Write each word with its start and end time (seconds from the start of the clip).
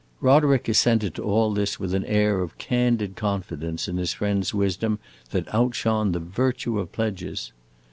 Roderick 0.19 0.67
assented 0.67 1.13
to 1.13 1.21
all 1.21 1.53
this 1.53 1.79
with 1.79 1.93
an 1.93 2.03
air 2.05 2.39
of 2.41 2.57
candid 2.57 3.15
confidence 3.15 3.87
in 3.87 3.97
his 3.97 4.13
friend's 4.13 4.51
wisdom 4.51 4.97
that 5.29 5.53
outshone 5.53 6.11
the 6.11 6.19
virtue 6.19 6.79
of 6.79 6.91
pledges. 6.91 7.51